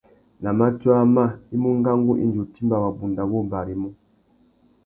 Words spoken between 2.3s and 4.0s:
u timba wabunda wô barimú.